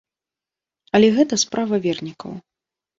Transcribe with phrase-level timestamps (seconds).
[0.97, 2.31] Але гэта справа вернікаў.